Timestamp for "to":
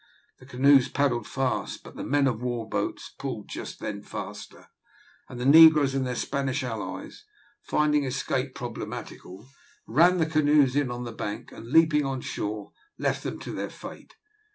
13.41-13.51